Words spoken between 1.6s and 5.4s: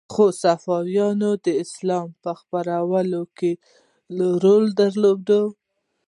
اسلام په خپرولو کې رول درلود